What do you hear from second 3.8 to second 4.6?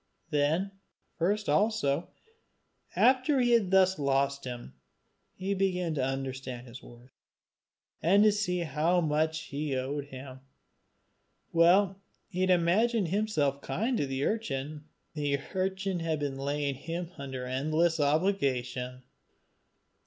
lost